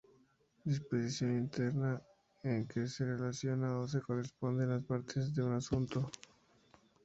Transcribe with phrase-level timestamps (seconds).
[0.63, 2.01] Disposición interna
[2.41, 6.09] en que se relacionan o se corresponden las partes de un asunto.